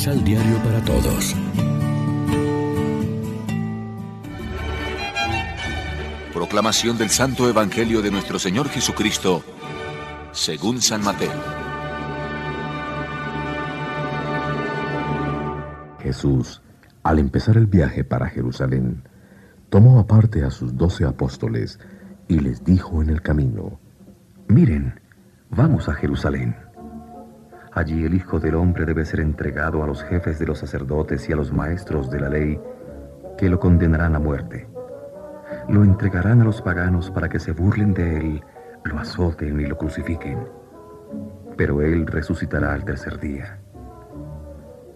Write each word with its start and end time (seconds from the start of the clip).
Misal 0.00 0.24
Diario 0.24 0.56
para 0.64 0.82
Todos. 0.82 1.36
Proclamación 6.32 6.96
del 6.96 7.10
Santo 7.10 7.46
Evangelio 7.46 8.00
de 8.00 8.10
nuestro 8.10 8.38
Señor 8.38 8.70
Jesucristo, 8.70 9.44
según 10.32 10.80
San 10.80 11.04
Mateo. 11.04 11.30
Jesús, 15.98 16.62
al 17.02 17.18
empezar 17.18 17.58
el 17.58 17.66
viaje 17.66 18.02
para 18.02 18.30
Jerusalén, 18.30 19.02
tomó 19.68 20.00
aparte 20.00 20.44
a 20.44 20.50
sus 20.50 20.78
doce 20.78 21.04
apóstoles 21.04 21.78
y 22.26 22.40
les 22.40 22.64
dijo 22.64 23.02
en 23.02 23.10
el 23.10 23.20
camino, 23.20 23.78
Miren, 24.48 24.98
vamos 25.50 25.90
a 25.90 25.92
Jerusalén. 25.92 26.69
Allí 27.72 28.04
el 28.04 28.14
Hijo 28.14 28.40
del 28.40 28.56
Hombre 28.56 28.84
debe 28.84 29.04
ser 29.04 29.20
entregado 29.20 29.82
a 29.84 29.86
los 29.86 30.02
jefes 30.02 30.38
de 30.38 30.46
los 30.46 30.58
sacerdotes 30.58 31.28
y 31.28 31.32
a 31.32 31.36
los 31.36 31.52
maestros 31.52 32.10
de 32.10 32.20
la 32.20 32.28
ley, 32.28 32.60
que 33.38 33.48
lo 33.48 33.60
condenarán 33.60 34.16
a 34.16 34.18
muerte. 34.18 34.68
Lo 35.68 35.84
entregarán 35.84 36.40
a 36.40 36.44
los 36.44 36.62
paganos 36.62 37.10
para 37.10 37.28
que 37.28 37.38
se 37.38 37.52
burlen 37.52 37.94
de 37.94 38.16
él, 38.16 38.44
lo 38.84 38.98
azoten 38.98 39.60
y 39.60 39.66
lo 39.66 39.78
crucifiquen. 39.78 40.48
Pero 41.56 41.80
él 41.80 42.06
resucitará 42.06 42.72
al 42.72 42.84
tercer 42.84 43.20
día. 43.20 43.60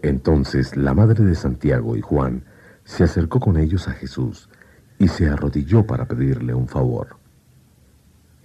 Entonces 0.03 0.77
la 0.77 0.95
madre 0.95 1.25
de 1.25 1.35
Santiago 1.35 1.97
y 1.97 2.01
Juan 2.01 2.45
se 2.83 3.05
acercó 3.05 3.39
con 3.39 3.57
ellos 3.57 3.87
a 3.89 3.93
Jesús 3.93 4.51
y 4.99 5.09
se 5.09 5.29
arrodilló 5.29 5.87
para 5.87 6.07
pedirle 6.07 6.55
un 6.55 6.67
favor. 6.67 7.17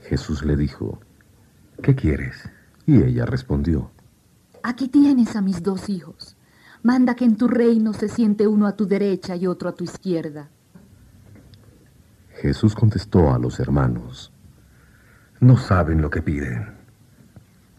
Jesús 0.04 0.46
le 0.46 0.56
dijo, 0.56 1.00
¿qué 1.82 1.96
quieres? 1.96 2.50
Y 2.86 3.04
ella 3.04 3.26
respondió, 3.26 3.92
Aquí 4.64 4.88
tienes 4.88 5.36
a 5.36 5.42
mis 5.42 5.64
dos 5.64 5.90
hijos. 5.90 6.36
Manda 6.84 7.16
que 7.16 7.26
en 7.26 7.36
tu 7.36 7.48
reino 7.48 7.94
se 7.94 8.08
siente 8.08 8.48
uno 8.48 8.68
a 8.68 8.76
tu 8.76 8.88
derecha 8.88 9.36
y 9.36 9.48
otro 9.48 9.70
a 9.70 9.74
tu 9.74 9.84
izquierda. 9.84 10.50
Jesús 12.42 12.74
contestó 12.74 13.34
a 13.34 13.40
los 13.40 13.60
hermanos, 13.60 14.32
No 15.42 15.58
saben 15.58 16.02
lo 16.02 16.10
que 16.10 16.22
piden. 16.22 16.78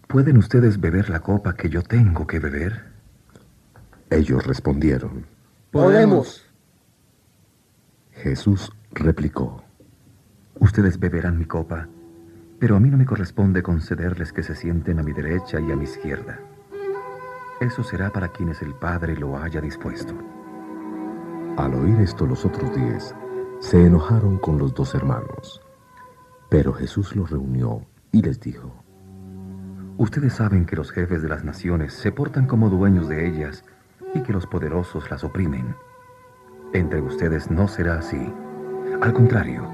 ¿Pueden 0.07 0.37
ustedes 0.37 0.81
beber 0.81 1.09
la 1.09 1.21
copa 1.21 1.55
que 1.55 1.69
yo 1.69 1.83
tengo 1.83 2.27
que 2.27 2.39
beber? 2.39 2.91
Ellos 4.11 4.47
respondieron, 4.47 5.25
Podemos. 5.71 6.45
Jesús 8.13 8.73
replicó, 8.91 9.63
Ustedes 10.59 10.99
beberán 10.99 11.39
mi 11.39 11.47
copa, 11.47 11.89
pero 12.59 12.77
a 12.77 12.81
mí 12.81 12.91
no 12.91 12.99
me 12.99 13.07
corresponde 13.07 13.63
concederles 13.63 14.33
que 14.33 14.43
se 14.43 14.55
sienten 14.55 14.99
a 14.99 15.03
mi 15.03 15.13
derecha 15.13 15.59
y 15.59 15.71
a 15.73 15.77
mi 15.77 15.85
izquierda. 15.85 16.39
Eso 17.61 17.83
será 17.83 18.11
para 18.11 18.29
quienes 18.29 18.63
el 18.63 18.75
Padre 18.75 19.15
lo 19.17 19.37
haya 19.37 19.61
dispuesto. 19.61 20.15
Al 21.59 21.75
oír 21.75 22.01
esto 22.01 22.25
los 22.25 22.47
otros 22.47 22.75
diez 22.75 23.15
se 23.59 23.85
enojaron 23.85 24.39
con 24.39 24.59
los 24.59 24.73
dos 24.73 24.95
hermanos. 24.95 25.61
Pero 26.49 26.73
Jesús 26.73 27.15
los 27.15 27.29
reunió 27.31 27.85
y 28.13 28.23
les 28.23 28.41
dijo, 28.41 28.73
Ustedes 29.99 30.33
saben 30.33 30.65
que 30.65 30.75
los 30.75 30.91
jefes 30.91 31.21
de 31.21 31.29
las 31.29 31.45
naciones 31.45 31.93
se 31.93 32.11
portan 32.11 32.47
como 32.47 32.71
dueños 32.71 33.11
de 33.11 33.29
ellas 33.29 33.63
y 34.15 34.23
que 34.23 34.33
los 34.33 34.47
poderosos 34.47 35.11
las 35.11 35.23
oprimen. 35.23 35.77
Entre 36.73 37.03
ustedes 37.03 37.51
no 37.51 37.69
será 37.69 37.99
así. 37.99 38.33
Al 39.03 39.13
contrario, 39.13 39.71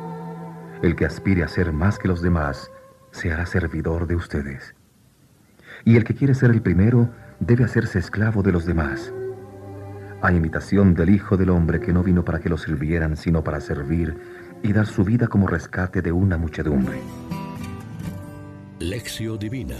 el 0.82 0.96
que 0.96 1.06
aspire 1.06 1.44
a 1.44 1.48
ser 1.48 1.72
más 1.72 2.00
que 2.00 2.08
los 2.08 2.20
demás 2.20 2.72
se 3.12 3.32
hará 3.32 3.46
servidor 3.46 4.08
de 4.08 4.16
ustedes. 4.16 4.74
Y 5.84 5.96
el 5.96 6.02
que 6.02 6.16
quiere 6.16 6.34
ser 6.34 6.50
el 6.50 6.62
primero 6.62 7.10
debe 7.40 7.64
hacerse 7.64 7.98
esclavo 7.98 8.42
de 8.42 8.52
los 8.52 8.66
demás. 8.66 9.12
A 10.22 10.32
imitación 10.32 10.94
del 10.94 11.10
Hijo 11.10 11.36
del 11.36 11.50
Hombre 11.50 11.80
que 11.80 11.92
no 11.92 12.02
vino 12.02 12.24
para 12.24 12.40
que 12.40 12.48
lo 12.48 12.56
sirvieran, 12.58 13.16
sino 13.16 13.44
para 13.44 13.60
servir 13.60 14.16
y 14.62 14.72
dar 14.72 14.86
su 14.86 15.04
vida 15.04 15.28
como 15.28 15.46
rescate 15.46 16.02
de 16.02 16.12
una 16.12 16.38
muchedumbre. 16.38 17.00
Lección 18.78 19.38
Divina 19.38 19.76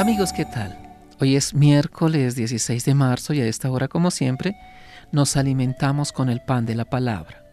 Amigos, 0.00 0.32
¿qué 0.32 0.46
tal? 0.46 0.78
Hoy 1.20 1.36
es 1.36 1.52
miércoles 1.52 2.34
16 2.34 2.86
de 2.86 2.94
marzo 2.94 3.34
y 3.34 3.40
a 3.42 3.46
esta 3.46 3.70
hora, 3.70 3.86
como 3.86 4.10
siempre, 4.10 4.56
nos 5.12 5.36
alimentamos 5.36 6.12
con 6.12 6.30
el 6.30 6.40
pan 6.40 6.64
de 6.64 6.74
la 6.74 6.86
palabra. 6.86 7.44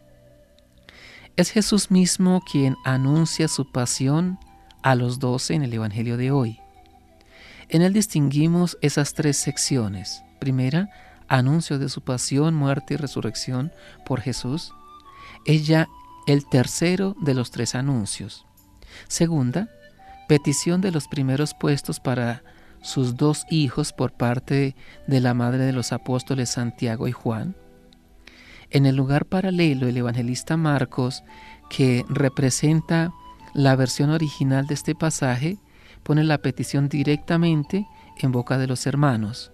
Es 1.36 1.52
Jesús 1.52 1.92
mismo 1.92 2.42
quien 2.50 2.78
anuncia 2.86 3.50
su 3.50 3.70
pasión 3.70 4.40
a 4.82 4.96
los 4.96 5.20
doce 5.20 5.56
en 5.56 5.64
el 5.64 5.74
Evangelio 5.74 6.16
de 6.16 6.32
hoy. 6.32 6.62
En 7.70 7.82
él 7.82 7.94
distinguimos 7.94 8.78
esas 8.82 9.14
tres 9.14 9.38
secciones. 9.38 10.24
Primera, 10.40 10.90
anuncio 11.28 11.80
de 11.80 11.90
su 11.90 12.02
pasión, 12.02 12.56
muerte 12.56 12.94
y 12.94 12.98
resurrección 12.98 13.72
por 14.06 14.22
Jesús. 14.22 14.74
Ella, 15.46 15.88
el 16.28 16.46
tercero 16.48 17.16
de 17.22 17.34
los 17.34 17.52
tres 17.52 17.76
anuncios. 17.76 18.46
Segunda, 19.08 19.70
petición 20.28 20.82
de 20.82 20.92
los 20.92 21.08
primeros 21.08 21.54
puestos 21.54 22.00
para 22.00 22.44
sus 22.82 23.18
dos 23.18 23.46
hijos 23.50 23.92
por 23.92 24.14
parte 24.14 24.76
de 25.08 25.20
la 25.20 25.34
madre 25.34 25.66
de 25.66 25.74
los 25.74 25.92
apóstoles 25.92 26.50
Santiago 26.50 27.08
y 27.08 27.12
Juan. 27.12 27.56
En 28.70 28.86
el 28.86 28.96
lugar 28.96 29.26
paralelo, 29.26 29.88
el 29.88 29.98
evangelista 29.98 30.58
Marcos, 30.58 31.24
que 31.70 32.06
representa 32.10 33.14
la 33.54 33.76
versión 33.76 34.10
original 34.10 34.68
de 34.68 34.74
este 34.74 34.94
pasaje, 34.94 35.58
pone 36.08 36.24
la 36.24 36.38
petición 36.38 36.88
directamente 36.88 37.86
en 38.18 38.32
boca 38.32 38.58
de 38.58 38.66
los 38.66 38.88
hermanos. 38.88 39.52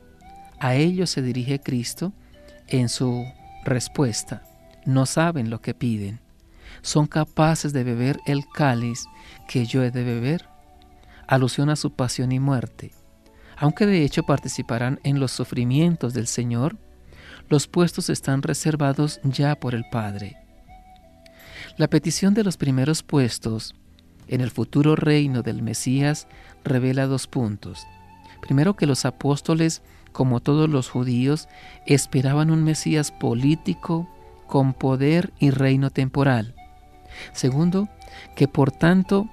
A 0.60 0.76
ellos 0.76 1.10
se 1.10 1.24
dirige 1.24 1.60
Cristo 1.60 2.14
en 2.68 2.90
su 2.90 3.26
respuesta. 3.66 4.44
No 4.86 5.08
saben 5.08 5.50
lo 5.50 5.62
que 5.62 5.74
piden. 5.74 6.20
Son 6.84 7.08
capaces 7.08 7.74
de 7.74 7.84
beber 7.84 8.20
el 8.28 8.48
cáliz 8.48 9.04
que 9.48 9.66
yo 9.66 9.82
he 9.82 9.90
de 9.90 10.04
beber. 10.04 10.48
Alusión 11.26 11.72
a 11.72 11.76
su 11.76 11.96
pasión 11.96 12.32
y 12.32 12.40
muerte. 12.40 12.92
Aunque 13.58 13.88
de 13.88 14.04
hecho 14.04 14.22
participarán 14.22 15.00
en 15.04 15.20
los 15.20 15.32
sufrimientos 15.32 16.14
del 16.14 16.28
Señor, 16.28 16.78
los 17.50 17.68
puestos 17.68 18.12
están 18.12 18.44
reservados 18.44 19.20
ya 19.24 19.56
por 19.56 19.74
el 19.74 19.86
Padre. 19.92 20.38
La 21.78 21.88
petición 21.88 22.36
de 22.36 22.44
los 22.44 22.58
primeros 22.58 23.02
puestos 23.02 23.74
en 24.28 24.42
el 24.42 24.52
futuro 24.52 24.96
reino 24.96 25.42
del 25.42 25.62
Mesías 25.62 26.28
revela 26.64 27.08
dos 27.08 27.28
puntos. 27.28 27.86
Primero 28.42 28.76
que 28.76 28.86
los 28.86 29.06
apóstoles, 29.06 29.82
como 30.12 30.40
todos 30.40 30.70
los 30.70 30.90
judíos, 30.90 31.48
esperaban 31.86 32.52
un 32.52 32.64
Mesías 32.64 33.12
político 33.12 34.10
con 34.48 34.74
poder 34.74 35.34
y 35.40 35.50
reino 35.50 35.90
temporal. 35.90 36.56
Segundo, 37.32 37.88
que 38.36 38.48
por 38.48 38.72
tanto 38.72 39.30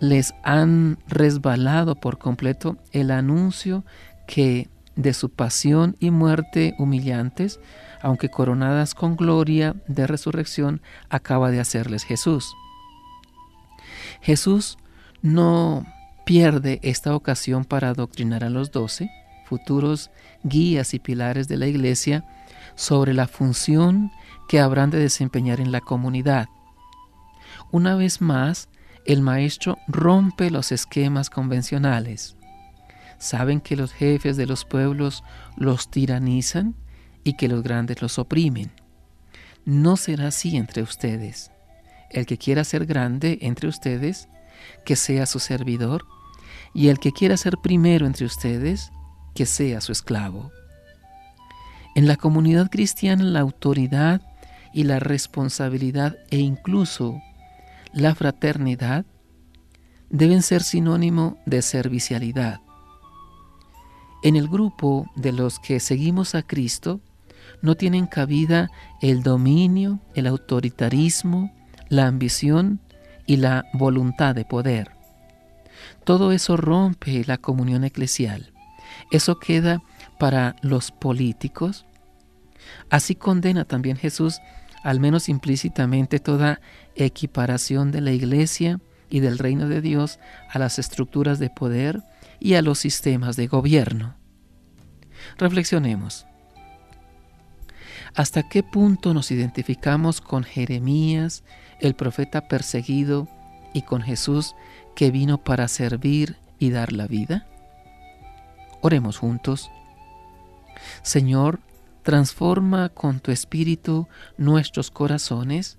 les 0.00 0.34
han 0.42 0.98
resbalado 1.06 1.94
por 1.94 2.18
completo 2.18 2.76
el 2.92 3.10
anuncio 3.10 3.84
que 4.26 4.68
de 4.96 5.14
su 5.14 5.30
pasión 5.30 5.96
y 6.00 6.10
muerte 6.10 6.74
humillantes, 6.78 7.60
aunque 8.02 8.28
coronadas 8.28 8.94
con 8.94 9.16
gloria 9.16 9.76
de 9.86 10.06
resurrección, 10.06 10.82
acaba 11.08 11.50
de 11.50 11.60
hacerles 11.60 12.04
Jesús. 12.04 12.52
Jesús 14.22 14.78
no 15.20 15.84
pierde 16.24 16.80
esta 16.82 17.14
ocasión 17.14 17.64
para 17.64 17.90
adoctrinar 17.90 18.44
a 18.44 18.50
los 18.50 18.70
doce, 18.70 19.10
futuros 19.44 20.10
guías 20.42 20.94
y 20.94 20.98
pilares 20.98 21.48
de 21.48 21.58
la 21.58 21.66
iglesia, 21.66 22.24
sobre 22.74 23.12
la 23.12 23.26
función 23.26 24.10
que 24.48 24.60
habrán 24.60 24.90
de 24.90 24.98
desempeñar 24.98 25.60
en 25.60 25.72
la 25.72 25.80
comunidad. 25.80 26.48
Una 27.70 27.94
vez 27.96 28.20
más, 28.20 28.68
el 29.04 29.20
maestro 29.20 29.78
rompe 29.88 30.50
los 30.50 30.72
esquemas 30.72 31.28
convencionales. 31.28 32.36
Saben 33.18 33.60
que 33.60 33.76
los 33.76 33.92
jefes 33.92 34.36
de 34.36 34.46
los 34.46 34.64
pueblos 34.64 35.22
los 35.56 35.90
tiranizan 35.90 36.74
y 37.24 37.36
que 37.36 37.48
los 37.48 37.62
grandes 37.62 38.02
los 38.02 38.18
oprimen. 38.18 38.72
No 39.64 39.96
será 39.96 40.28
así 40.28 40.56
entre 40.56 40.82
ustedes. 40.82 41.51
El 42.12 42.26
que 42.26 42.38
quiera 42.38 42.64
ser 42.64 42.86
grande 42.86 43.38
entre 43.42 43.68
ustedes, 43.68 44.28
que 44.84 44.96
sea 44.96 45.26
su 45.26 45.38
servidor, 45.38 46.04
y 46.74 46.88
el 46.88 46.98
que 46.98 47.12
quiera 47.12 47.36
ser 47.36 47.56
primero 47.62 48.06
entre 48.06 48.26
ustedes, 48.26 48.90
que 49.34 49.46
sea 49.46 49.80
su 49.80 49.92
esclavo. 49.92 50.50
En 51.94 52.06
la 52.06 52.16
comunidad 52.16 52.70
cristiana 52.70 53.24
la 53.24 53.40
autoridad 53.40 54.22
y 54.72 54.84
la 54.84 54.98
responsabilidad 54.98 56.16
e 56.30 56.38
incluso 56.38 57.20
la 57.92 58.14
fraternidad 58.14 59.04
deben 60.08 60.42
ser 60.42 60.62
sinónimo 60.62 61.38
de 61.46 61.60
servicialidad. 61.62 62.60
En 64.22 64.36
el 64.36 64.48
grupo 64.48 65.10
de 65.16 65.32
los 65.32 65.58
que 65.58 65.80
seguimos 65.80 66.34
a 66.34 66.42
Cristo 66.42 67.00
no 67.60 67.74
tienen 67.74 68.06
cabida 68.06 68.70
el 69.00 69.22
dominio, 69.22 70.00
el 70.14 70.26
autoritarismo, 70.26 71.52
la 71.92 72.06
ambición 72.06 72.80
y 73.26 73.36
la 73.36 73.66
voluntad 73.74 74.34
de 74.34 74.46
poder. 74.46 74.92
Todo 76.04 76.32
eso 76.32 76.56
rompe 76.56 77.22
la 77.26 77.36
comunión 77.36 77.84
eclesial. 77.84 78.54
Eso 79.10 79.38
queda 79.38 79.82
para 80.18 80.56
los 80.62 80.90
políticos. 80.90 81.84
Así 82.88 83.14
condena 83.14 83.66
también 83.66 83.98
Jesús, 83.98 84.40
al 84.82 85.00
menos 85.00 85.28
implícitamente, 85.28 86.18
toda 86.18 86.62
equiparación 86.96 87.92
de 87.92 88.00
la 88.00 88.12
iglesia 88.12 88.80
y 89.10 89.20
del 89.20 89.36
reino 89.36 89.68
de 89.68 89.82
Dios 89.82 90.18
a 90.50 90.58
las 90.58 90.78
estructuras 90.78 91.38
de 91.38 91.50
poder 91.50 92.02
y 92.40 92.54
a 92.54 92.62
los 92.62 92.78
sistemas 92.78 93.36
de 93.36 93.48
gobierno. 93.48 94.16
Reflexionemos. 95.36 96.26
¿Hasta 98.14 98.42
qué 98.48 98.62
punto 98.62 99.14
nos 99.14 99.30
identificamos 99.30 100.20
con 100.20 100.44
Jeremías, 100.44 101.44
el 101.80 101.94
profeta 101.94 102.46
perseguido, 102.48 103.28
y 103.72 103.82
con 103.82 104.02
Jesús 104.02 104.54
que 104.94 105.10
vino 105.10 105.38
para 105.38 105.68
servir 105.68 106.36
y 106.58 106.70
dar 106.70 106.92
la 106.92 107.06
vida? 107.06 107.46
Oremos 108.80 109.18
juntos. 109.18 109.70
Señor, 111.02 111.60
transforma 112.02 112.88
con 112.88 113.20
tu 113.20 113.30
espíritu 113.30 114.08
nuestros 114.36 114.90
corazones 114.90 115.78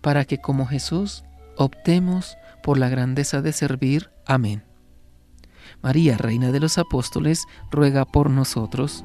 para 0.00 0.24
que 0.24 0.38
como 0.38 0.66
Jesús 0.66 1.24
optemos 1.56 2.36
por 2.62 2.78
la 2.78 2.88
grandeza 2.88 3.42
de 3.42 3.52
servir. 3.52 4.10
Amén. 4.26 4.64
María, 5.82 6.16
Reina 6.16 6.50
de 6.50 6.60
los 6.60 6.78
Apóstoles, 6.78 7.44
ruega 7.70 8.04
por 8.04 8.30
nosotros. 8.30 9.04